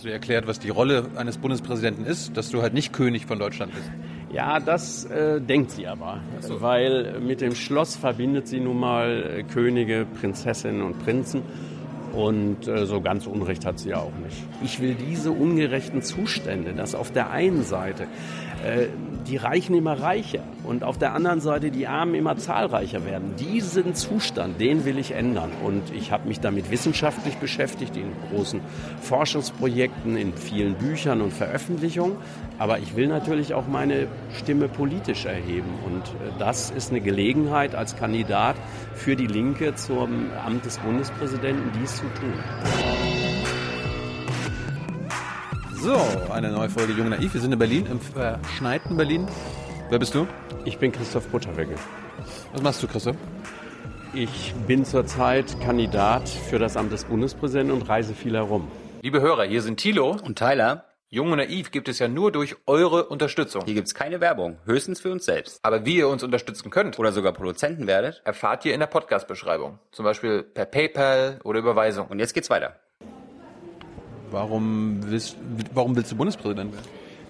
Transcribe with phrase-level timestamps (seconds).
[0.00, 3.38] Hast du erklärt, was die Rolle eines Bundespräsidenten ist, dass du halt nicht König von
[3.38, 3.84] Deutschland bist?
[4.32, 6.62] Ja, das äh, denkt sie aber, so.
[6.62, 11.42] weil mit dem Schloss verbindet sie nun mal äh, Könige, Prinzessinnen und Prinzen.
[12.14, 14.42] Und äh, so ganz Unrecht hat sie ja auch nicht.
[14.64, 18.04] Ich will diese ungerechten Zustände, dass auf der einen Seite
[18.64, 18.86] äh,
[19.26, 23.34] die Reichen immer reicher und auf der anderen Seite die Armen immer zahlreicher werden.
[23.36, 25.50] Diesen Zustand, den will ich ändern.
[25.64, 28.60] Und ich habe mich damit wissenschaftlich beschäftigt, in großen
[29.00, 32.16] Forschungsprojekten, in vielen Büchern und Veröffentlichungen.
[32.58, 34.06] Aber ich will natürlich auch meine
[34.38, 35.70] Stimme politisch erheben.
[35.86, 38.56] Und äh, das ist eine Gelegenheit als Kandidat
[38.94, 42.99] für die Linke zum Amt des Bundespräsidenten, dies zu tun.
[45.82, 45.96] So,
[46.30, 47.32] eine neue Folge Jung Naiv.
[47.32, 49.26] Wir sind in Berlin, im verschneiten Berlin.
[49.88, 50.26] Wer bist du?
[50.66, 51.74] Ich bin Christoph Butterwegge.
[52.52, 53.16] Was machst du, Christoph?
[54.12, 58.70] Ich bin zurzeit Kandidat für das Amt des Bundespräsidenten und reise viel herum.
[59.00, 60.84] Liebe Hörer, hier sind Thilo und Tyler.
[61.08, 63.64] Jung und Naiv gibt es ja nur durch eure Unterstützung.
[63.64, 65.60] Hier gibt es keine Werbung, höchstens für uns selbst.
[65.62, 69.78] Aber wie ihr uns unterstützen könnt oder sogar Produzenten werdet, erfahrt ihr in der Podcast-Beschreibung.
[69.92, 72.08] Zum Beispiel per PayPal oder Überweisung.
[72.08, 72.76] Und jetzt geht's weiter.
[74.30, 75.36] Warum willst,
[75.74, 76.86] warum willst du Bundespräsident werden?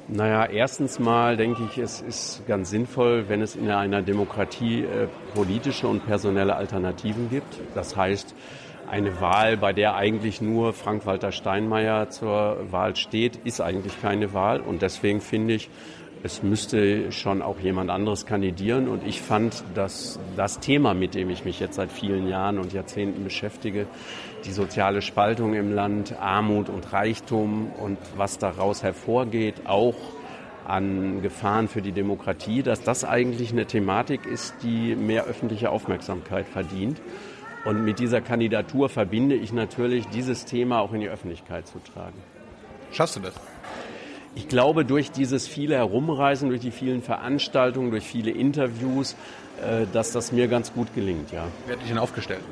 [0.09, 5.07] Naja, erstens mal denke ich, es ist ganz sinnvoll, wenn es in einer Demokratie äh,
[5.35, 7.61] politische und personelle Alternativen gibt.
[7.75, 8.35] Das heißt,
[8.91, 14.61] eine Wahl, bei der eigentlich nur Frank-Walter Steinmeier zur Wahl steht, ist eigentlich keine Wahl.
[14.61, 15.71] Und deswegen finde ich,
[16.23, 18.89] es müsste schon auch jemand anderes kandidieren.
[18.89, 22.73] Und ich fand, dass das Thema, mit dem ich mich jetzt seit vielen Jahren und
[22.73, 23.87] Jahrzehnten beschäftige,
[24.45, 29.97] die soziale Spaltung im Land, Armut und Reichtum und was daraus hervorgeht, auch
[30.67, 36.47] an Gefahren für die Demokratie, dass das eigentlich eine Thematik ist, die mehr öffentliche Aufmerksamkeit
[36.47, 37.01] verdient.
[37.65, 42.17] Und mit dieser Kandidatur verbinde ich natürlich, dieses Thema auch in die Öffentlichkeit zu tragen.
[42.93, 43.35] Schaffst du das?
[44.35, 49.17] Ich glaube, durch dieses viele Herumreisen, durch die vielen Veranstaltungen, durch viele Interviews,
[49.61, 51.47] äh, dass das mir ganz gut gelingt, ja.
[51.67, 52.43] Wer hat dich denn aufgestellt?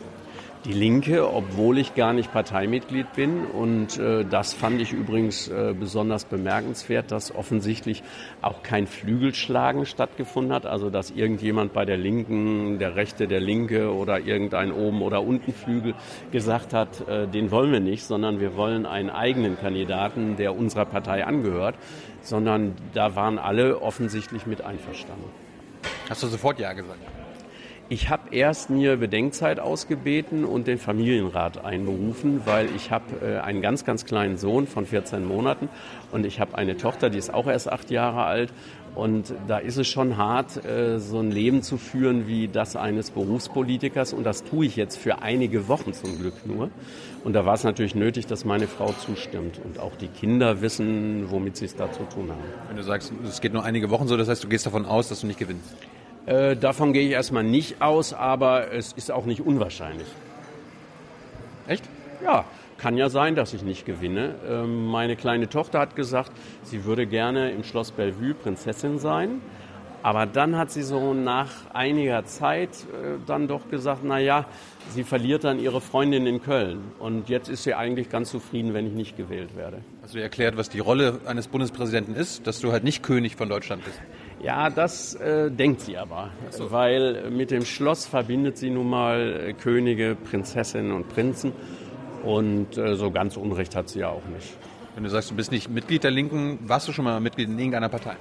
[0.65, 3.47] Die Linke, obwohl ich gar nicht Parteimitglied bin.
[3.47, 8.03] Und äh, das fand ich übrigens äh, besonders bemerkenswert, dass offensichtlich
[8.43, 10.67] auch kein Flügelschlagen stattgefunden hat.
[10.67, 15.53] Also dass irgendjemand bei der Linken, der Rechte der Linke oder irgendein oben oder unten
[15.53, 15.95] Flügel
[16.33, 20.87] gesagt hat, äh, den wollen wir nicht, sondern wir wollen einen eigenen Kandidaten, der unserer
[20.87, 21.77] Partei angehört.
[22.21, 25.31] Sondern da waren alle offensichtlich mit einverstanden.
[26.11, 26.99] Hast du sofort Ja gesagt?
[27.91, 33.63] Ich habe erst mir Bedenkzeit ausgebeten und den Familienrat einberufen, weil ich habe äh, einen
[33.63, 35.71] ganz, ganz kleinen Sohn von 14 Monaten
[36.13, 38.53] und ich habe eine Tochter, die ist auch erst acht Jahre alt.
[38.95, 43.11] Und da ist es schon hart, äh, so ein Leben zu führen wie das eines
[43.11, 44.13] Berufspolitikers.
[44.13, 46.69] Und das tue ich jetzt für einige Wochen zum Glück nur.
[47.25, 51.31] Und da war es natürlich nötig, dass meine Frau zustimmt und auch die Kinder wissen,
[51.31, 52.43] womit sie es da zu tun haben.
[52.69, 55.09] Wenn du sagst, es geht nur einige Wochen so, das heißt, du gehst davon aus,
[55.09, 55.75] dass du nicht gewinnst.
[56.29, 60.09] Äh, davon gehe ich erstmal nicht aus, aber es ist auch nicht unwahrscheinlich.
[61.67, 61.85] Echt?
[62.23, 62.45] Ja,
[62.77, 64.35] kann ja sein, dass ich nicht gewinne.
[64.47, 66.31] Ähm, meine kleine Tochter hat gesagt,
[66.65, 69.41] sie würde gerne im Schloss Bellevue Prinzessin sein.
[70.03, 74.45] Aber dann hat sie so nach einiger Zeit äh, dann doch gesagt, na ja,
[74.91, 76.93] sie verliert dann ihre Freundin in Köln.
[76.99, 79.79] Und jetzt ist sie eigentlich ganz zufrieden, wenn ich nicht gewählt werde.
[80.03, 83.49] Hast du erklärt, was die Rolle eines Bundespräsidenten ist, dass du halt nicht König von
[83.49, 83.99] Deutschland bist?
[84.41, 86.71] Ja, das äh, denkt sie aber, so.
[86.71, 91.53] weil mit dem Schloss verbindet sie nun mal äh, Könige, Prinzessinnen und Prinzen
[92.23, 94.57] und äh, so ganz Unrecht hat sie ja auch nicht.
[94.95, 97.59] Wenn du sagst, du bist nicht Mitglied der Linken, warst du schon mal Mitglied in
[97.59, 98.17] irgendeiner Partei?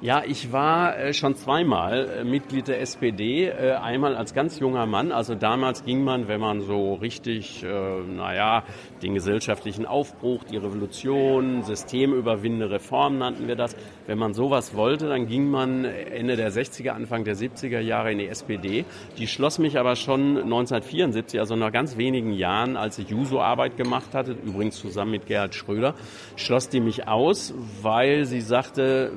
[0.00, 4.86] Ja, ich war äh, schon zweimal äh, Mitglied der SPD, äh, einmal als ganz junger
[4.86, 5.12] Mann.
[5.12, 8.64] Also damals ging man, wenn man so richtig, naja,
[9.02, 13.76] den gesellschaftlichen Aufbruch, die Revolution, systemüberwindende Reform nannten wir das.
[14.06, 18.18] Wenn man sowas wollte, dann ging man Ende der 60er, Anfang der 70er Jahre in
[18.18, 18.84] die SPD.
[19.18, 24.14] Die schloss mich aber schon 1974, also nach ganz wenigen Jahren, als ich Juso-Arbeit gemacht
[24.14, 25.94] hatte, übrigens zusammen mit Gerhard Schröder,
[26.36, 29.12] schloss die mich aus, weil sie sagte,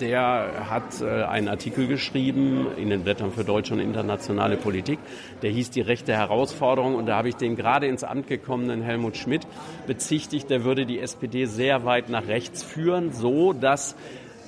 [0.00, 4.98] der hat äh, einen Artikel geschrieben in den Blättern für deutsche und internationale Politik.
[5.42, 9.16] Der hieß die rechte Herausforderung und da habe ich den gerade ins Amt gekommenen Helmut
[9.16, 9.46] Schmidt
[9.86, 13.96] bezichtigt, der würde die SPD sehr weit nach rechts führen, so dass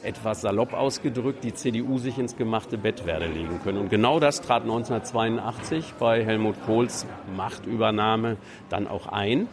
[0.02, 3.78] etwas salopp ausgedrückt, die CDU sich ins gemachte Bett werde legen können.
[3.78, 7.06] Und genau das trat 1982 bei Helmut Kohls
[7.36, 8.36] Machtübernahme
[8.68, 9.48] dann auch ein.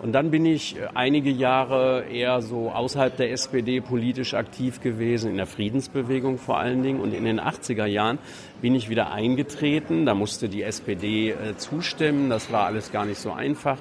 [0.00, 5.30] Und dann bin ich äh, einige Jahre eher so außerhalb der SPD politisch aktiv gewesen,
[5.30, 7.00] in der Friedensbewegung vor allen Dingen.
[7.00, 8.18] Und in den 80er Jahren
[8.60, 10.06] bin ich wieder eingetreten.
[10.06, 12.30] Da musste die SPD äh, zustimmen.
[12.30, 13.78] Das war alles gar nicht so einfach.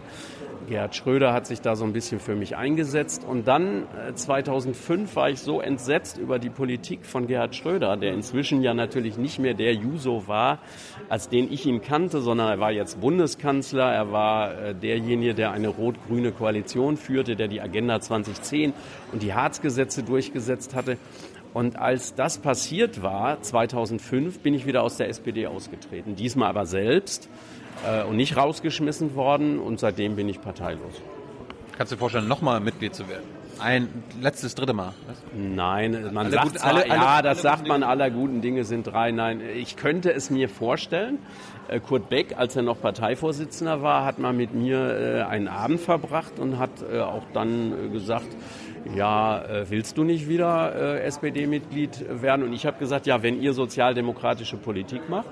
[0.67, 3.23] Gerhard Schröder hat sich da so ein bisschen für mich eingesetzt.
[3.25, 8.61] Und dann 2005 war ich so entsetzt über die Politik von Gerhard Schröder, der inzwischen
[8.61, 10.59] ja natürlich nicht mehr der Juso war,
[11.09, 13.91] als den ich ihn kannte, sondern er war jetzt Bundeskanzler.
[13.91, 18.73] Er war derjenige, der eine rot-grüne Koalition führte, der die Agenda 2010
[19.13, 20.97] und die Harzgesetze durchgesetzt hatte.
[21.53, 26.15] Und als das passiert war, 2005, bin ich wieder aus der SPD ausgetreten.
[26.15, 27.29] Diesmal aber selbst
[27.85, 31.01] äh, und nicht rausgeschmissen worden und seitdem bin ich parteilos.
[31.77, 33.25] Kannst du dir vorstellen, nochmal Mitglied zu werden?
[33.59, 34.93] Ein letztes, dritte Mal.
[35.07, 35.17] Was?
[35.35, 38.63] Nein, man alle sagt gut, zwar, alle, ja, alle, das sagt man, aller guten Dinge
[38.63, 39.11] sind drei.
[39.11, 41.17] Nein, ich könnte es mir vorstellen.
[41.67, 45.79] Äh, Kurt Beck, als er noch Parteivorsitzender war, hat mal mit mir äh, einen Abend
[45.79, 48.27] verbracht und hat auch dann gesagt,
[48.95, 52.43] ja, willst du nicht wieder SPD-Mitglied werden?
[52.43, 55.31] Und ich habe gesagt, ja, wenn ihr sozialdemokratische Politik macht,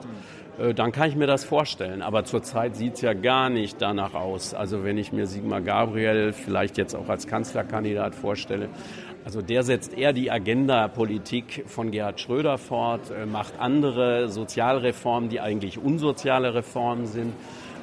[0.57, 2.01] äh, dann kann ich mir das vorstellen.
[2.01, 4.53] Aber zurzeit sieht es ja gar nicht danach aus.
[4.53, 8.69] Also wenn ich mir Sigmar Gabriel vielleicht jetzt auch als Kanzlerkandidat vorstelle,
[9.23, 15.41] also der setzt eher die Agenda-Politik von Gerhard Schröder fort, äh, macht andere Sozialreformen, die
[15.41, 17.33] eigentlich unsoziale Reformen sind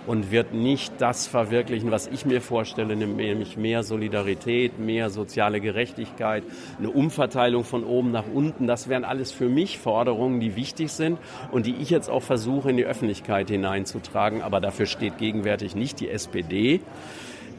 [0.07, 6.43] und wird nicht das verwirklichen, was ich mir vorstelle, nämlich mehr Solidarität, mehr soziale Gerechtigkeit,
[6.79, 8.67] eine Umverteilung von oben nach unten.
[8.67, 11.19] Das wären alles für mich Forderungen, die wichtig sind
[11.51, 14.43] und die ich jetzt auch versuche in die Öffentlichkeit hineinzutragen.
[14.43, 16.81] Aber dafür steht gegenwärtig nicht die SPD.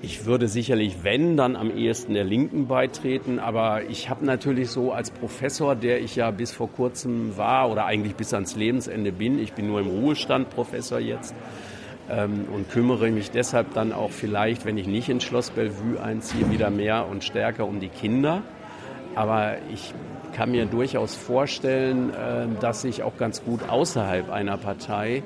[0.05, 3.39] Ich würde sicherlich, wenn, dann am ehesten der Linken beitreten.
[3.39, 7.85] Aber ich habe natürlich so als Professor, der ich ja bis vor kurzem war oder
[7.85, 11.33] eigentlich bis ans Lebensende bin, ich bin nur im Ruhestand Professor jetzt,
[12.13, 16.50] ähm, und kümmere mich deshalb dann auch vielleicht, wenn ich nicht ins Schloss Bellevue einziehe,
[16.51, 18.44] wieder mehr und stärker um die Kinder.
[19.15, 19.94] Aber ich
[20.33, 25.24] kann mir durchaus vorstellen, äh, dass ich auch ganz gut außerhalb einer Partei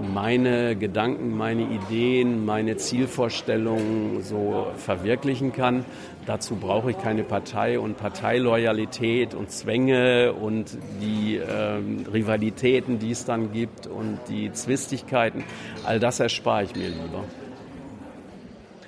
[0.00, 5.84] meine Gedanken, meine Ideen, meine Zielvorstellungen so verwirklichen kann.
[6.26, 13.24] Dazu brauche ich keine Partei und Parteiloyalität und Zwänge und die ähm, Rivalitäten, die es
[13.24, 15.44] dann gibt und die Zwistigkeiten.
[15.84, 17.24] All das erspare ich mir lieber.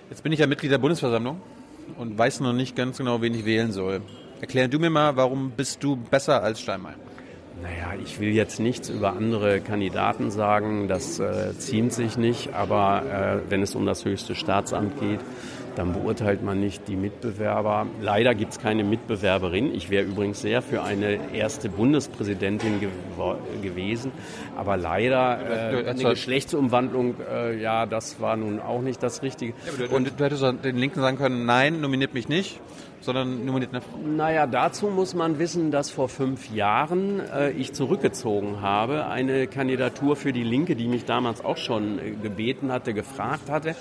[0.08, 1.40] Jetzt bin ich ja Mitglied der Bundesversammlung
[1.98, 4.00] und weiß noch nicht ganz genau, wen ich wählen soll.
[4.40, 6.96] Erklär du mir mal, warum bist du besser als Steinmeier?
[7.62, 13.02] Naja, ich will jetzt nichts über andere Kandidaten sagen, das äh, ziemt sich nicht, aber
[13.46, 15.20] äh, wenn es um das höchste Staatsamt geht,
[15.74, 17.86] dann beurteilt man nicht die Mitbewerber.
[18.00, 19.74] Leider gibt es keine Mitbewerberin.
[19.74, 22.88] Ich wäre übrigens sehr für eine erste Bundespräsidentin ge
[23.62, 24.12] gewesen,
[24.56, 29.54] aber leider äh, eine Geschlechtsumwandlung, äh, ja, das war nun auch nicht das Richtige.
[29.66, 32.60] Ja, du, Und du hättest den Linken sagen können, nein, nominiert mich nicht
[33.06, 33.96] sondern nominiert eine Frau?
[33.98, 40.16] Naja, dazu muss man wissen, dass vor fünf Jahren äh, ich zurückgezogen habe, eine Kandidatur
[40.16, 43.74] für die Linke, die mich damals auch schon äh, gebeten hatte, gefragt hatte,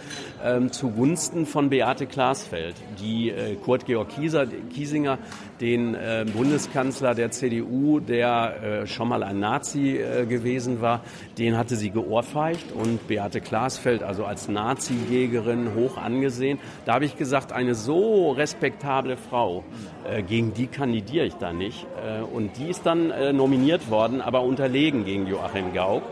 [0.44, 5.18] ähm, zugunsten von Beate Glasfeld, die äh, Kurt Georg Kiesinger,
[5.62, 11.02] den äh, Bundeskanzler der CDU, der äh, schon mal ein Nazi äh, gewesen war,
[11.38, 16.60] den hatte sie geohrfeigt und Beate Glasfeld, also als Nazi-Jägerin hoch angesehen.
[16.86, 19.64] Da habe ich gesagt, eine so respektable Frau.
[20.10, 21.86] Äh, gegen die kandidiere ich da nicht.
[22.06, 26.04] Äh, und die ist dann äh, nominiert worden, aber unterlegen gegen Joachim Gauck.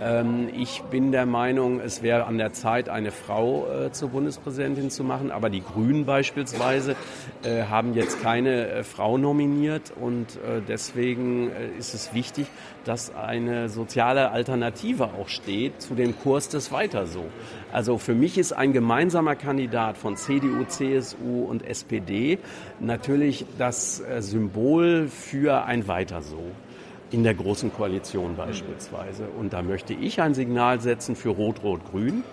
[0.00, 4.90] Ähm, ich bin der Meinung, es wäre an der Zeit, eine Frau äh, zur Bundespräsidentin
[4.90, 5.30] zu machen.
[5.30, 6.96] Aber die Grünen beispielsweise
[7.42, 9.92] äh, haben jetzt keine äh, Frau nominiert.
[10.00, 10.38] Und
[10.68, 12.46] deswegen ist es wichtig,
[12.84, 17.24] dass eine soziale Alternative auch steht zu dem Kurs des Weiter so.
[17.72, 22.38] Also für mich ist ein gemeinsamer Kandidat von CDU, CSU und SPD
[22.80, 26.42] natürlich das Symbol für ein Weiter so
[27.10, 29.28] in der Großen Koalition beispielsweise.
[29.38, 32.24] Und da möchte ich ein Signal setzen für Rot-Rot-Grün,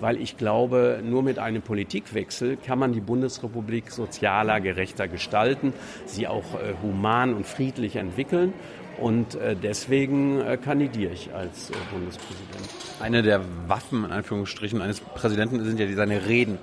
[0.00, 5.72] weil ich glaube, nur mit einem Politikwechsel kann man die Bundesrepublik sozialer, gerechter gestalten,
[6.06, 8.54] sie auch äh, human und friedlich entwickeln.
[8.98, 12.68] Und äh, deswegen äh, kandidiere ich als äh, Bundespräsident.
[13.00, 16.58] Eine der Waffen, in Anführungsstrichen, eines Präsidenten sind ja seine Reden.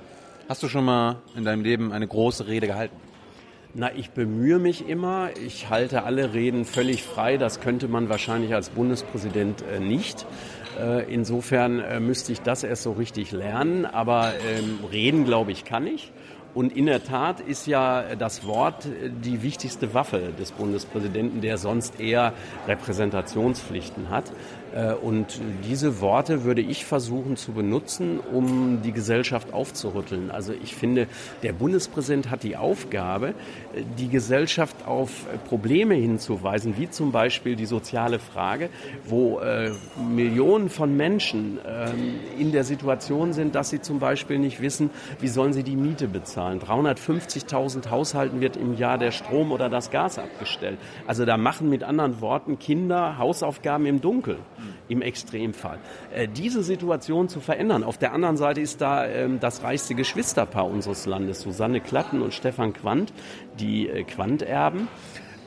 [0.48, 2.96] Hast du schon mal in deinem Leben eine große Rede gehalten?
[3.76, 5.30] Na, ich bemühe mich immer.
[5.46, 7.38] Ich halte alle Reden völlig frei.
[7.38, 10.26] Das könnte man wahrscheinlich als Bundespräsident äh, nicht.
[10.80, 13.86] Äh, insofern äh, müsste ich das erst so richtig lernen.
[13.86, 16.12] Aber ähm, reden, glaube ich, kann ich.
[16.56, 18.88] Und in der Tat ist ja das Wort
[19.24, 22.34] die wichtigste Waffe des Bundespräsidenten, der sonst eher
[22.68, 24.32] Repräsentationspflichten hat.
[24.74, 30.32] Äh, und diese Worte würde ich versuchen zu benutzen, um die Gesellschaft aufzurütteln.
[30.32, 31.08] Also ich finde,
[31.44, 33.34] der Bundespräsident hat die Aufgabe,
[33.98, 38.70] die Gesellschaft auf Probleme hinzuweisen, wie zum Beispiel die soziale Frage,
[39.06, 41.90] wo äh, Millionen von Menschen äh,
[42.40, 46.08] in der Situation sind, dass sie zum Beispiel nicht wissen, wie sollen sie die Miete
[46.08, 46.60] bezahlen.
[46.60, 50.78] 350.000 Haushalten wird im Jahr der Strom oder das Gas abgestellt.
[51.08, 54.40] Also da machen mit anderen Worten Kinder Hausaufgaben im Dunkeln
[54.88, 55.80] im Extremfall.
[56.13, 57.84] Äh, diese Situation zu verändern.
[57.84, 62.34] Auf der anderen Seite ist da ähm, das reichste Geschwisterpaar unseres Landes, Susanne Klatten und
[62.34, 63.13] Stefan Quandt,
[63.60, 64.88] die äh, Quandt-Erben.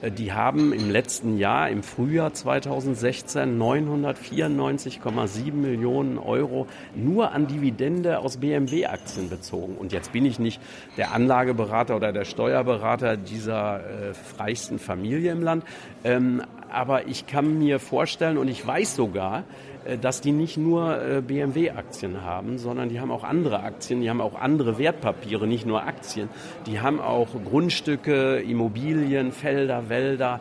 [0.03, 8.19] Äh, die haben im letzten Jahr, im Frühjahr 2016, 994,7 Millionen Euro nur an Dividende
[8.19, 9.77] aus BMW-Aktien bezogen.
[9.77, 10.61] Und jetzt bin ich nicht
[10.97, 15.65] der Anlageberater oder der Steuerberater dieser äh, reichsten Familie im Land.
[16.05, 16.43] Ähm,
[16.73, 19.45] aber ich kann mir vorstellen und ich weiß sogar,
[19.85, 24.11] äh, dass die nicht nur äh, BMW-Aktien haben, sondern die haben auch andere Aktien, die
[24.11, 26.29] haben auch andere Wertpapiere, nicht nur Aktien.
[26.67, 30.41] Die haben auch Grundstücke, Immobilien, Felder, Wälder,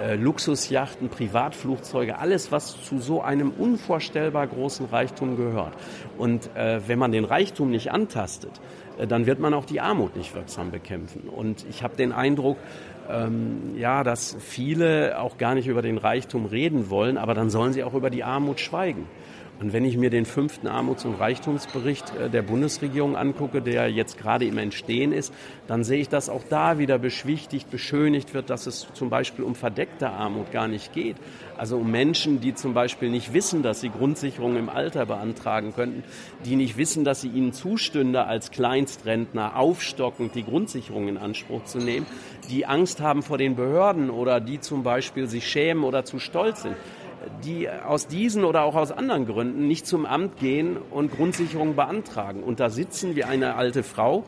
[0.00, 5.74] äh, Luxusjachten, Privatflugzeuge, alles, was zu so einem unvorstellbar großen Reichtum gehört.
[6.18, 8.60] Und äh, wenn man den Reichtum nicht antastet,
[8.98, 11.28] äh, dann wird man auch die Armut nicht wirksam bekämpfen.
[11.28, 12.56] Und ich habe den Eindruck,
[13.08, 17.72] ähm, ja, dass viele auch gar nicht über den Reichtum reden wollen, aber dann sollen
[17.72, 19.06] sie auch über die Armut schweigen.
[19.60, 24.16] Und wenn ich mir den fünften Armuts- und Reichtumsbericht äh, der Bundesregierung angucke, der jetzt
[24.16, 25.34] gerade im Entstehen ist,
[25.66, 29.54] dann sehe ich, dass auch da wieder beschwichtigt, beschönigt wird, dass es zum Beispiel um
[29.54, 31.16] verdeckte Armut gar nicht geht.
[31.58, 36.04] Also um Menschen, die zum Beispiel nicht wissen, dass sie Grundsicherung im Alter beantragen könnten,
[36.46, 41.78] die nicht wissen, dass sie ihnen zustünde, als Kleinstrentner aufstockend die Grundsicherung in Anspruch zu
[41.78, 42.06] nehmen,
[42.48, 46.62] die Angst haben vor den Behörden oder die zum Beispiel sich schämen oder zu stolz
[46.62, 46.76] sind
[47.44, 52.42] die aus diesen oder auch aus anderen Gründen nicht zum Amt gehen und Grundsicherung beantragen.
[52.42, 54.24] Und da sitzen wie eine alte Frau,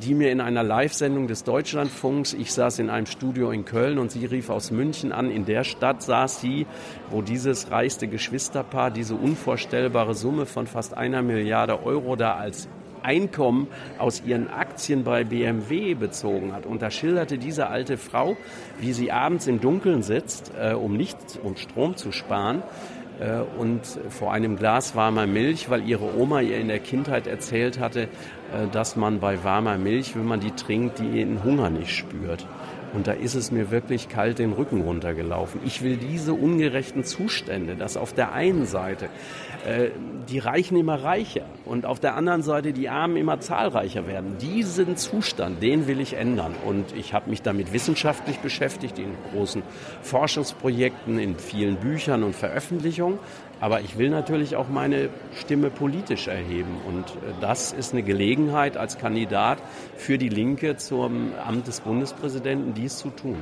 [0.00, 4.10] die mir in einer Live-Sendung des Deutschlandfunks, ich saß in einem Studio in Köln und
[4.10, 6.66] sie rief aus München an, in der Stadt saß sie,
[7.10, 12.68] wo dieses reichste Geschwisterpaar diese unvorstellbare Summe von fast einer Milliarde Euro da als
[13.02, 13.68] Einkommen
[13.98, 16.66] aus ihren Aktien bei BMW bezogen hat.
[16.66, 18.36] Und da schilderte diese alte Frau,
[18.80, 22.62] wie sie abends im Dunkeln sitzt, äh, um nicht, um Strom zu sparen,
[23.20, 27.78] äh, und vor einem Glas warmer Milch, weil ihre Oma ihr in der Kindheit erzählt
[27.78, 28.08] hatte, äh,
[28.72, 32.46] dass man bei warmer Milch, wenn man die trinkt, den Hunger nicht spürt.
[32.92, 35.60] Und da ist es mir wirklich kalt den Rücken runtergelaufen.
[35.64, 39.06] Ich will diese ungerechten Zustände, dass auf der einen Seite
[39.66, 39.90] äh,
[40.28, 44.36] die Reichen immer reicher und auf der anderen Seite die Armen immer zahlreicher werden.
[44.38, 46.54] Diesen Zustand, den will ich ändern.
[46.66, 49.62] Und ich habe mich damit wissenschaftlich beschäftigt, in großen
[50.02, 53.18] Forschungsprojekten, in vielen Büchern und Veröffentlichungen.
[53.62, 56.80] Aber ich will natürlich auch meine Stimme politisch erheben.
[56.84, 59.58] Und äh, das ist eine Gelegenheit als Kandidat
[59.96, 63.36] für die Linke zum Amt des Bundespräsidenten, dies zu tun.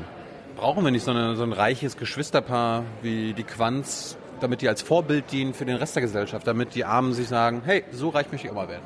[0.56, 4.82] Brauchen wir nicht so, eine, so ein reiches Geschwisterpaar wie die Quanz, damit die als
[4.82, 8.30] Vorbild dienen für den Rest der Gesellschaft, damit die Armen sich sagen, hey, so reich
[8.30, 8.84] möchte ich auch mal werden?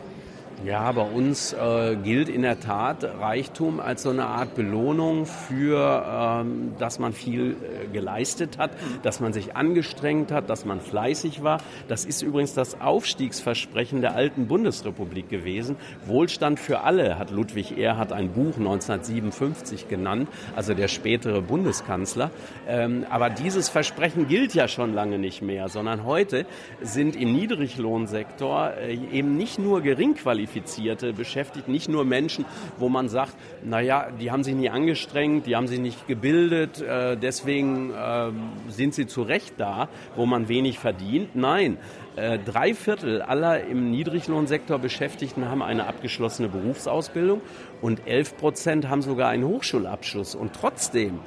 [0.64, 6.40] Ja, bei uns äh, gilt in der Tat Reichtum als so eine Art Belohnung für,
[6.40, 8.70] ähm, dass man viel äh, geleistet hat,
[9.02, 11.60] dass man sich angestrengt hat, dass man fleißig war.
[11.88, 15.76] Das ist übrigens das Aufstiegsversprechen der alten Bundesrepublik gewesen.
[16.06, 22.30] Wohlstand für alle hat Ludwig Erhard ein Buch 1957 genannt, also der spätere Bundeskanzler.
[22.66, 26.46] Ähm, aber dieses Versprechen gilt ja schon lange nicht mehr, sondern heute
[26.80, 30.14] sind im Niedriglohnsektor äh, eben nicht nur gering
[30.54, 32.44] Qualifizierte beschäftigt, nicht nur Menschen,
[32.78, 33.34] wo man sagt,
[33.64, 38.30] naja, die haben sich nie angestrengt, die haben sich nicht gebildet, äh, deswegen äh,
[38.68, 41.34] sind sie zu Recht da, wo man wenig verdient.
[41.34, 41.78] Nein,
[42.14, 47.40] äh, drei Viertel aller im Niedriglohnsektor Beschäftigten haben eine abgeschlossene Berufsausbildung
[47.82, 50.36] und elf Prozent haben sogar einen Hochschulabschluss.
[50.36, 51.18] Und trotzdem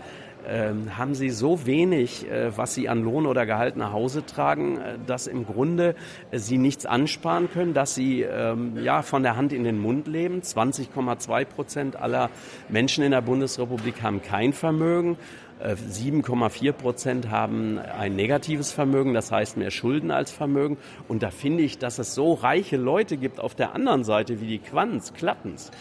[0.48, 4.78] ähm, haben sie so wenig, äh, was sie an Lohn oder Gehalt nach Hause tragen,
[4.78, 5.96] äh, dass im Grunde
[6.32, 10.08] äh, sie nichts ansparen können, dass sie ähm, ja von der Hand in den Mund
[10.08, 10.42] leben.
[10.42, 12.30] 20,2 Prozent aller
[12.70, 15.18] Menschen in der Bundesrepublik haben kein Vermögen.
[15.60, 20.78] 7,4 Prozent haben ein negatives Vermögen, das heißt mehr Schulden als Vermögen.
[21.08, 24.46] Und da finde ich, dass es so reiche Leute gibt auf der anderen Seite wie
[24.46, 25.72] die Quanz, Klattens.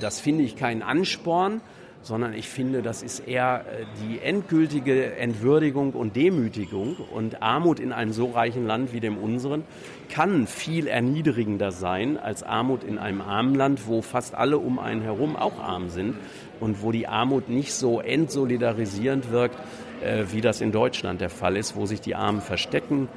[0.00, 1.60] Das finde ich keinen Ansporn
[2.02, 6.96] sondern ich finde, das ist eher äh, die endgültige Entwürdigung und Demütigung.
[7.12, 9.64] Und Armut in einem so reichen Land wie dem unseren
[10.08, 15.02] kann viel erniedrigender sein als Armut in einem armen Land, wo fast alle um einen
[15.02, 16.16] herum auch arm sind
[16.60, 19.56] und wo die Armut nicht so entsolidarisierend wirkt,
[20.02, 23.08] äh, wie das in Deutschland der Fall ist, wo sich die Armen verstecken,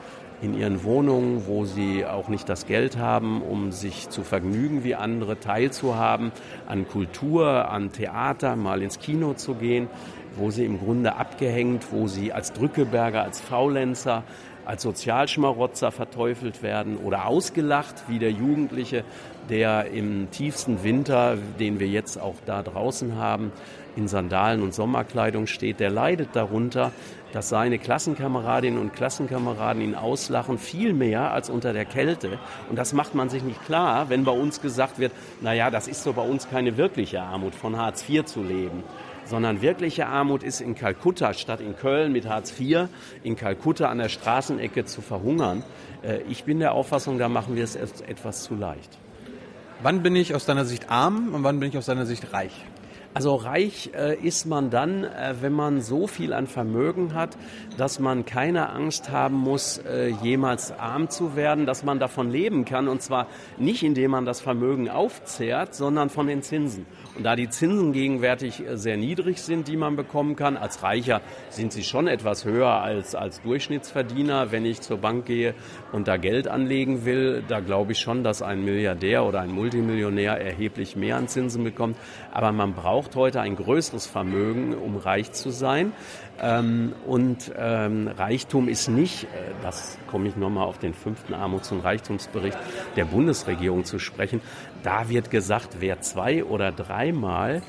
[0.42, 4.96] in ihren Wohnungen, wo sie auch nicht das Geld haben, um sich zu vergnügen wie
[4.96, 6.32] andere, teilzuhaben
[6.68, 9.88] an Kultur, an Theater, mal ins Kino zu gehen,
[10.36, 14.24] wo sie im Grunde abgehängt, wo sie als Drückeberger, als Faulenzer,
[14.66, 19.04] als Sozialschmarotzer verteufelt werden oder ausgelacht, wie der Jugendliche,
[19.50, 23.52] der im tiefsten Winter, den wir jetzt auch da draußen haben,
[23.96, 26.92] in Sandalen und Sommerkleidung steht, der leidet darunter,
[27.36, 32.40] dass seine Klassenkameradinnen und Klassenkameraden ihn auslachen, viel mehr als unter der Kälte.
[32.70, 35.12] Und das macht man sich nicht klar, wenn bei uns gesagt wird,
[35.42, 38.84] naja, das ist so bei uns keine wirkliche Armut, von Hartz IV zu leben
[39.28, 42.90] sondern wirkliche Armut ist in Kalkutta statt in Köln mit Hartz IV,
[43.24, 45.64] in Kalkutta an der Straßenecke zu verhungern.
[46.04, 49.00] Äh, ich bin der Auffassung, da machen wir es etwas zu leicht.
[49.82, 52.54] Wann bin ich aus deiner Sicht arm und wann bin ich aus deiner Sicht reich?
[53.16, 57.38] Also reich äh, ist man dann, äh, wenn man so viel an Vermögen hat,
[57.78, 62.66] dass man keine Angst haben muss, äh, jemals arm zu werden, dass man davon leben
[62.66, 62.90] kann.
[62.90, 66.86] Und zwar nicht, indem man das Vermögen aufzehrt, sondern von den Zinsen.
[67.16, 71.22] Und da die Zinsen gegenwärtig äh, sehr niedrig sind, die man bekommen kann, als Reicher
[71.50, 74.52] sind sie schon etwas höher als als Durchschnittsverdiener.
[74.52, 75.54] Wenn ich zur Bank gehe
[75.94, 80.40] und da Geld anlegen will, da glaube ich schon, dass ein Milliardär oder ein Multimillionär
[80.42, 81.98] erheblich mehr an Zinsen bekommt.
[82.34, 85.94] Aber man braucht heute ein größeres Vermögen, um reich zu sein.
[86.42, 89.28] Ähm, und ähm, Reichtum ist nicht, äh,
[89.62, 92.58] das komme ich nochmal auf den fünften Armuts- und Reichtumsbericht
[92.96, 94.42] der Bundesregierung zu sprechen,
[94.84, 97.62] da wird gesagt, wer zwei oder dreimal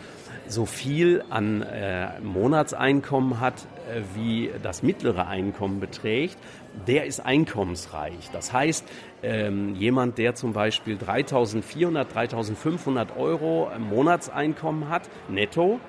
[0.49, 3.55] so viel an äh, Monatseinkommen hat,
[3.89, 6.37] äh, wie das mittlere Einkommen beträgt,
[6.87, 8.31] der ist einkommensreich.
[8.33, 8.85] Das heißt,
[9.23, 15.81] ähm, jemand, der zum Beispiel 3.400, 3.500 Euro Monatseinkommen hat, netto,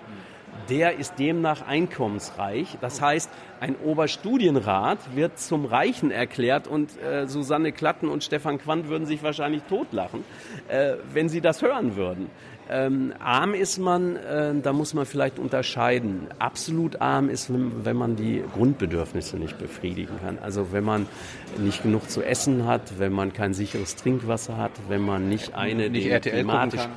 [0.70, 2.78] der ist demnach einkommensreich.
[2.82, 8.90] Das heißt, ein Oberstudienrat wird zum Reichen erklärt und äh, Susanne Klatten und Stefan Quandt
[8.90, 10.24] würden sich wahrscheinlich totlachen,
[10.68, 12.30] äh, wenn sie das hören würden.
[12.70, 16.28] Ähm, arm ist man, äh, da muss man vielleicht unterscheiden.
[16.38, 20.38] Absolut arm ist, wenn, wenn, man die Grundbedürfnisse nicht befriedigen kann.
[20.40, 21.08] Also wenn man
[21.58, 25.90] nicht genug zu essen hat, wenn man kein sicheres Trinkwasser hat, wenn man nicht eine
[25.90, 26.88] nicht RTL klimatisch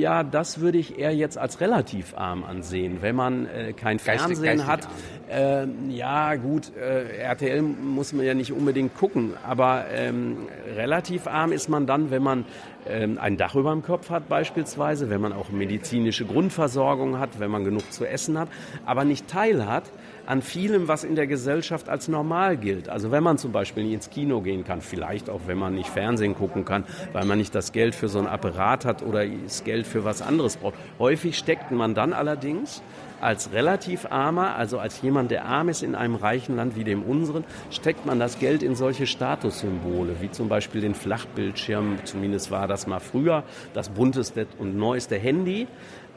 [0.00, 2.98] ja, das würde ich eher jetzt als relativ arm ansehen.
[3.02, 4.88] Wenn man äh, kein geistig, Fernsehen geistig hat,
[5.30, 11.52] äh, ja gut, äh, RTL muss man ja nicht unbedingt gucken, aber ähm, relativ arm
[11.52, 12.44] ist man dann, wenn man
[12.88, 17.50] ähm, ein Dach über dem Kopf hat beispielsweise, wenn man auch medizinische Grundversorgung hat, wenn
[17.50, 18.48] man genug zu essen hat,
[18.86, 19.84] aber nicht teil hat
[20.30, 22.88] an vielem, was in der Gesellschaft als normal gilt.
[22.88, 25.88] Also wenn man zum Beispiel nicht ins Kino gehen kann, vielleicht auch wenn man nicht
[25.88, 29.64] Fernsehen gucken kann, weil man nicht das Geld für so ein Apparat hat oder das
[29.64, 30.76] Geld für was anderes braucht.
[31.00, 32.80] Häufig steckt man dann allerdings
[33.20, 37.02] als relativ armer, also als jemand, der arm ist in einem reichen Land wie dem
[37.02, 42.68] unseren, steckt man das Geld in solche Statussymbole, wie zum Beispiel den Flachbildschirm, zumindest war
[42.68, 43.42] das mal früher,
[43.74, 45.66] das bunteste und neueste Handy,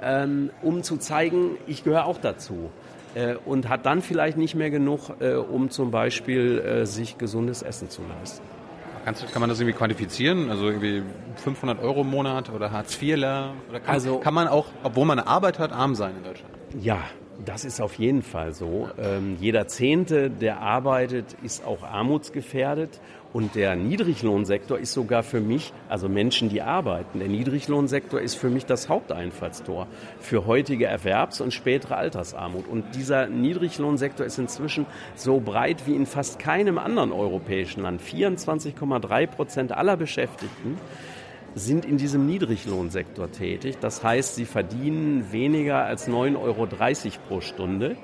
[0.03, 2.69] ähm, um zu zeigen, ich gehöre auch dazu
[3.45, 7.89] und hat dann vielleicht nicht mehr genug, äh, um zum Beispiel äh, sich gesundes Essen
[7.89, 8.43] zu leisten.
[9.05, 10.49] Kannst, kann man das irgendwie quantifizieren?
[10.49, 11.03] Also irgendwie
[11.35, 13.53] 500 Euro im Monat oder Hartz IVler?
[13.69, 16.53] Oder kann, also, kann man auch, obwohl man eine Arbeit hat, arm sein in Deutschland?
[16.79, 16.99] Ja,
[17.43, 18.89] das ist auf jeden Fall so.
[18.97, 23.01] Ähm, jeder Zehnte, der arbeitet, ist auch armutsgefährdet.
[23.33, 28.51] Und der Niedriglohnsektor ist sogar für mich, also Menschen, die arbeiten, der Niedriglohnsektor ist für
[28.51, 29.87] mich das Haupteinfallstor
[30.19, 32.67] für heutige Erwerbs- und spätere Altersarmut.
[32.67, 38.03] Und dieser Niedriglohnsektor ist inzwischen so breit wie in fast keinem anderen europäischen Land.
[38.03, 40.77] 24,3 Prozent aller Beschäftigten
[41.55, 43.77] sind in diesem Niedriglohnsektor tätig.
[43.81, 46.67] Das heißt, sie verdienen weniger als 9,30 Euro
[47.27, 47.97] pro Stunde.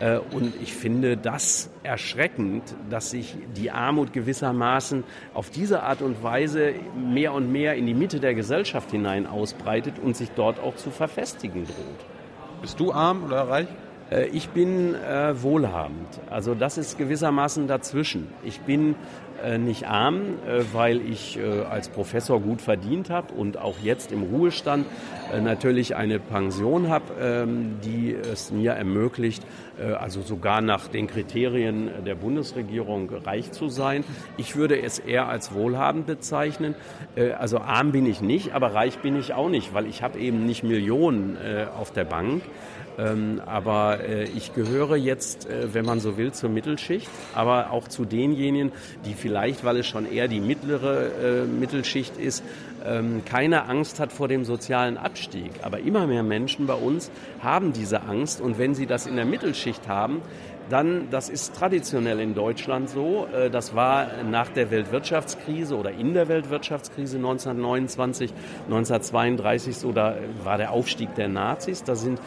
[0.00, 6.22] Äh, und ich finde das erschreckend, dass sich die Armut gewissermaßen auf diese Art und
[6.22, 10.76] Weise mehr und mehr in die Mitte der Gesellschaft hinein ausbreitet und sich dort auch
[10.76, 12.06] zu verfestigen droht.
[12.60, 13.68] Bist du arm oder reich?
[14.12, 16.20] Äh, ich bin äh, wohlhabend.
[16.30, 18.28] Also das ist gewissermaßen dazwischen.
[18.44, 18.94] Ich bin
[19.58, 24.22] nicht arm, äh, weil ich äh, als Professor gut verdient habe und auch jetzt im
[24.22, 24.86] Ruhestand
[25.42, 29.42] natürlich eine Pension habe, ähm, die es mir ermöglicht,
[29.98, 34.04] also sogar nach den Kriterien der Bundesregierung reich zu sein.
[34.36, 36.74] Ich würde es eher als wohlhabend bezeichnen.
[37.38, 40.44] Also arm bin ich nicht, aber reich bin ich auch nicht, weil ich habe eben
[40.44, 41.38] nicht Millionen
[41.76, 42.42] auf der Bank.
[42.98, 44.00] Ähm, aber
[44.36, 48.72] ich gehöre jetzt, wenn man so will, zur Mittelschicht, aber auch zu denjenigen,
[49.06, 52.44] die vielleicht vielleicht weil es schon eher die mittlere äh, Mittelschicht ist,
[52.84, 55.52] ähm, keine Angst hat vor dem sozialen Abstieg.
[55.62, 59.24] Aber immer mehr Menschen bei uns haben diese Angst und wenn sie das in der
[59.24, 60.20] Mittelschicht haben,
[60.68, 66.12] dann, das ist traditionell in Deutschland so, äh, das war nach der Weltwirtschaftskrise oder in
[66.12, 68.34] der Weltwirtschaftskrise 1929,
[68.66, 70.14] 1932 so, da
[70.44, 71.84] war der Aufstieg der Nazis.
[71.84, 72.20] Da sind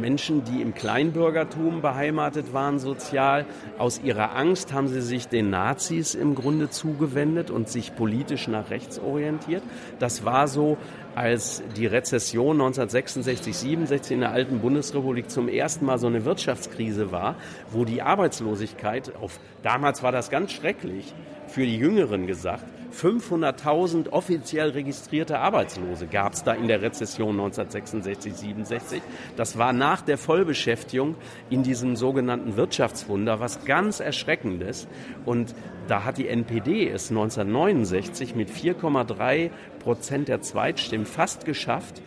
[0.00, 3.46] Menschen, die im Kleinbürgertum beheimatet waren sozial,
[3.78, 8.70] aus ihrer Angst haben sie sich den Nazis im Grunde zugewendet und sich politisch nach
[8.70, 9.62] rechts orientiert.
[9.98, 10.76] Das war so,
[11.14, 17.12] als die Rezession 1966, 67 in der alten Bundesrepublik zum ersten Mal so eine Wirtschaftskrise
[17.12, 17.36] war,
[17.70, 21.14] wo die Arbeitslosigkeit auf, damals war das ganz schrecklich,
[21.46, 28.34] für die Jüngeren gesagt, 500.000 offiziell registrierte Arbeitslose gab es da in der Rezession 1966,
[28.34, 29.02] 67.
[29.36, 31.16] Das war nach der Vollbeschäftigung
[31.50, 34.86] in diesem sogenannten Wirtschaftswunder was ganz Erschreckendes.
[35.24, 35.54] Und
[35.88, 42.00] da hat die NPD es 1969 mit 4,3 Prozent der Zweitstimmen fast geschafft,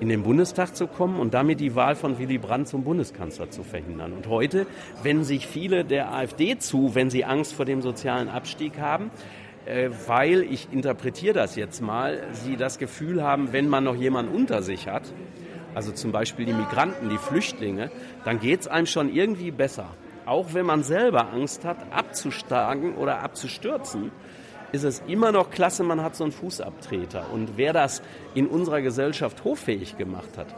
[0.00, 3.64] in den Bundestag zu kommen und damit die Wahl von Willy Brandt zum Bundeskanzler zu
[3.64, 4.12] verhindern.
[4.12, 4.66] Und heute
[5.02, 9.10] wenden sich viele der AfD zu, wenn sie Angst vor dem sozialen Abstieg haben,
[10.06, 14.62] weil ich interpretiere das jetzt mal, sie das Gefühl haben, wenn man noch jemanden unter
[14.62, 15.02] sich hat,
[15.74, 17.90] also zum Beispiel die Migranten, die Flüchtlinge,
[18.24, 19.86] dann geht es einem schon irgendwie besser.
[20.26, 24.10] Auch wenn man selber Angst hat, abzusteigen oder abzustürzen,
[24.72, 27.26] ist es immer noch klasse, man hat so einen Fußabtreter.
[27.32, 28.02] Und wer das
[28.34, 30.54] in unserer Gesellschaft hoffähig gemacht hat,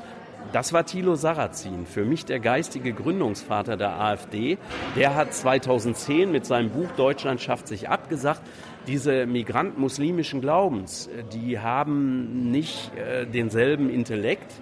[0.52, 4.58] das war Thilo Sarrazin, für mich der geistige Gründungsvater der AfD.
[4.96, 8.42] Der hat 2010 mit seinem Buch Deutschland schafft sich abgesagt,
[8.86, 14.52] diese Migranten muslimischen Glaubens, die haben nicht äh, denselben Intellekt,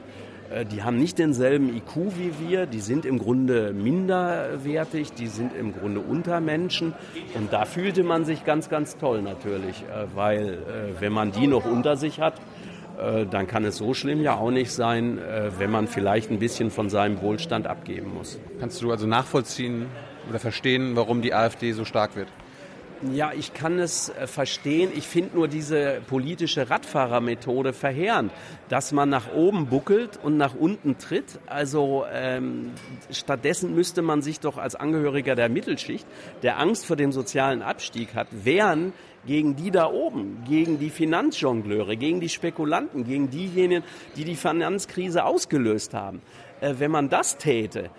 [0.50, 5.54] äh, die haben nicht denselben IQ wie wir, die sind im Grunde minderwertig, die sind
[5.54, 6.94] im Grunde Untermenschen.
[7.34, 11.46] Und da fühlte man sich ganz, ganz toll natürlich, äh, weil äh, wenn man die
[11.46, 12.34] noch unter sich hat,
[13.30, 15.20] dann kann es so schlimm ja auch nicht sein,
[15.56, 18.40] wenn man vielleicht ein bisschen von seinem Wohlstand abgeben muss.
[18.58, 19.86] Kannst du also nachvollziehen
[20.28, 22.26] oder verstehen, warum die AfD so stark wird?
[23.12, 24.90] Ja, ich kann es äh, verstehen.
[24.92, 28.32] Ich finde nur diese politische Radfahrermethode verheerend,
[28.68, 31.38] dass man nach oben buckelt und nach unten tritt.
[31.46, 32.72] Also ähm,
[33.12, 36.06] stattdessen müsste man sich doch als Angehöriger der Mittelschicht,
[36.42, 38.92] der Angst vor dem sozialen Abstieg hat, wehren
[39.26, 43.84] gegen die da oben, gegen die Finanzjongleure, gegen die Spekulanten, gegen diejenigen,
[44.16, 46.20] die die Finanzkrise ausgelöst haben.
[46.60, 47.90] Äh, wenn man das täte,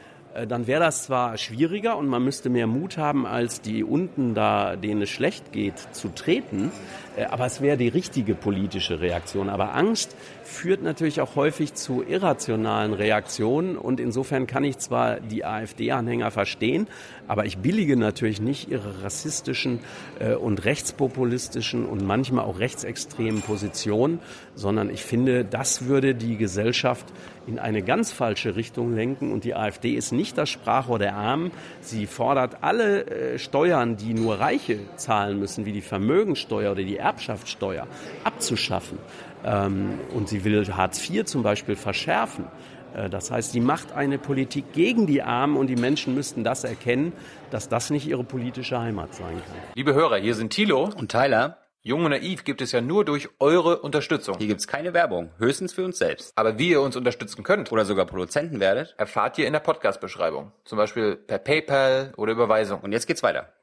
[0.48, 4.76] dann wäre das zwar schwieriger und man müsste mehr Mut haben, als die unten da,
[4.76, 6.72] denen es schlecht geht, zu treten,
[7.18, 9.50] äh, aber es wäre die richtige politische Reaktion.
[9.50, 10.16] Aber Angst
[10.50, 16.88] führt natürlich auch häufig zu irrationalen Reaktionen und insofern kann ich zwar die AfD-Anhänger verstehen,
[17.28, 19.80] aber ich billige natürlich nicht ihre rassistischen
[20.20, 24.20] äh, und rechtspopulistischen und manchmal auch rechtsextremen Positionen,
[24.56, 27.06] sondern ich finde, das würde die Gesellschaft
[27.48, 31.52] in eine ganz falsche Richtung lenken und die AfD ist nicht das Sprachrohr der Armen.
[31.82, 36.98] Sie fordert alle äh, Steuern, die nur Reiche zahlen müssen, wie die Vermögensteuer oder die
[36.98, 37.88] Erbschaftssteuer,
[38.24, 39.00] abzuschaffen.
[39.44, 42.46] Ähm, und sie will Hartz IV zum Beispiel verschärfen.
[42.94, 46.64] Äh, das heißt, sie macht eine Politik gegen die Armen und die Menschen müssten das
[46.64, 47.14] erkennen,
[47.52, 49.58] dass das nicht ihre politische Heimat sein kann.
[49.76, 51.58] Liebe Hörer, hier sind Thilo und Tyler.
[51.82, 54.36] Jung und naiv gibt es ja nur durch eure Unterstützung.
[54.38, 56.34] Hier gibt es keine Werbung, höchstens für uns selbst.
[56.36, 60.52] Aber wie ihr uns unterstützen könnt oder sogar Produzenten werdet, erfahrt ihr in der Podcast-Beschreibung.
[60.66, 62.82] Zum Beispiel per PayPal oder Überweisung.
[62.82, 63.54] Und jetzt geht's weiter.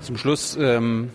[0.00, 1.10] Zum Schluss, ähm,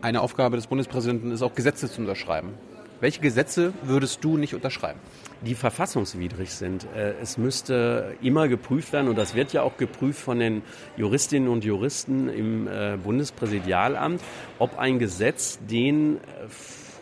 [0.00, 2.54] eine Aufgabe des Bundespräsidenten ist auch Gesetze zu unterschreiben.
[3.02, 5.00] Welche Gesetze würdest du nicht unterschreiben?
[5.40, 6.86] Die verfassungswidrig sind.
[6.94, 10.62] Äh, es müsste immer geprüft werden und das wird ja auch geprüft von den
[10.96, 14.22] Juristinnen und Juristen im äh, Bundespräsidialamt,
[14.60, 16.20] ob ein Gesetz den äh,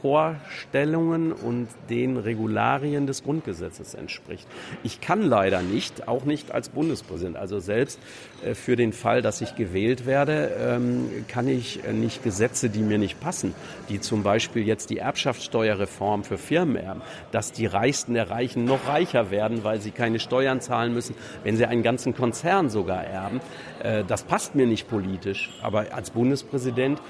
[0.01, 4.47] Vorstellungen und den Regularien des Grundgesetzes entspricht.
[4.83, 7.99] Ich kann leider nicht, auch nicht als Bundespräsident, also selbst
[8.45, 12.81] äh, für den Fall, dass ich gewählt werde, ähm, kann ich äh, nicht Gesetze, die
[12.81, 13.55] mir nicht passen,
[13.89, 19.31] die zum Beispiel jetzt die Erbschaftssteuerreform für Firmenerben, dass die Reichsten der Reichen noch reicher
[19.31, 23.41] werden, weil sie keine Steuern zahlen müssen, wenn sie einen ganzen Konzern sogar erben.
[23.83, 25.51] Äh, das passt mir nicht politisch.
[25.63, 27.01] Aber als Bundespräsident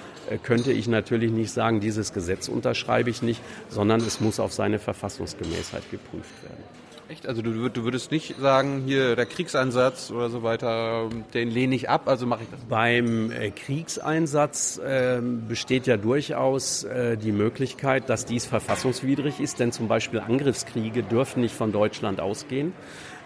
[0.43, 4.79] könnte ich natürlich nicht sagen, dieses Gesetz unterschreibe ich nicht, sondern es muss auf seine
[4.79, 6.63] Verfassungsgemäßheit geprüft werden.
[7.11, 7.27] Echt?
[7.27, 11.91] Also du, du, würdest nicht sagen, hier der Kriegseinsatz oder so weiter, den lehne ich
[11.91, 12.61] ab, also mache ich das.
[12.69, 19.73] Beim äh, Kriegseinsatz äh, besteht ja durchaus äh, die Möglichkeit, dass dies verfassungswidrig ist, denn
[19.73, 22.73] zum Beispiel Angriffskriege dürfen nicht von Deutschland ausgehen.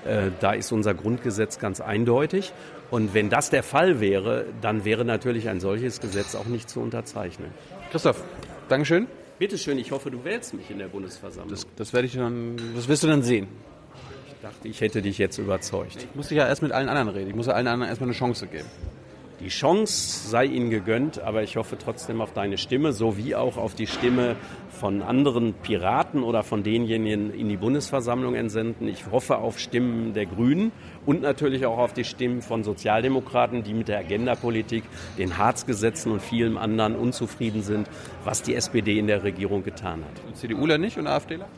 [0.05, 2.53] Äh, da ist unser Grundgesetz ganz eindeutig.
[2.91, 6.81] Und wenn das der Fall wäre, dann wäre natürlich ein solches Gesetz auch nicht zu
[6.81, 7.51] unterzeichnen.
[7.91, 8.23] Christoph,
[8.69, 9.07] Dankeschön.
[9.39, 11.51] Bitte schön, ich hoffe, du wählst mich in der Bundesversammlung.
[11.51, 13.49] Das, das werde ich dann, das wirst du dann sehen.
[14.29, 15.97] ich dachte, ich hätte dich jetzt überzeugt.
[15.99, 17.31] Ich muss ja erst mit allen anderen reden.
[17.31, 18.69] Ich muss ja allen anderen erstmal eine Chance geben.
[19.45, 23.75] Die Chance sei Ihnen gegönnt, aber ich hoffe trotzdem auf deine Stimme, sowie auch auf
[23.75, 24.37] die Stimme
[24.71, 28.89] von anderen Piraten oder von denjenigen in die Bundesversammlung entsenden.
[28.89, 30.73] Ich hoffe auf Stimmen der Grünen
[31.05, 34.85] und natürlich auch auf die Stimmen von Sozialdemokraten, die mit der Agendapolitik,
[35.19, 37.87] den Harzgesetzen und vielem anderen unzufrieden sind,
[38.25, 40.27] was die SPD in der Regierung getan hat.
[40.27, 41.49] Und CDUler nicht und AfDler?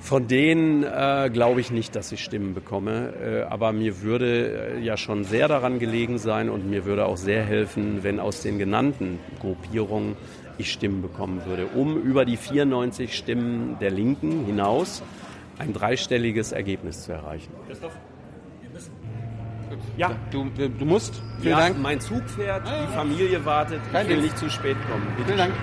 [0.00, 3.12] Von denen äh, glaube ich nicht, dass ich Stimmen bekomme.
[3.22, 7.18] Äh, aber mir würde äh, ja schon sehr daran gelegen sein und mir würde auch
[7.18, 10.16] sehr helfen, wenn aus den genannten Gruppierungen
[10.58, 15.02] ich Stimmen bekommen würde, um über die 94 Stimmen der Linken hinaus
[15.58, 17.52] ein dreistelliges Ergebnis zu erreichen.
[17.66, 17.92] Christoph?
[19.96, 21.22] Ja, Du, du musst.
[21.40, 21.78] Vielen ja, Dank.
[21.78, 23.80] mein Zug fährt, die Familie wartet.
[23.92, 25.06] Kein ich will nicht zu spät kommen.
[25.16, 25.54] Bitte Vielen Dank.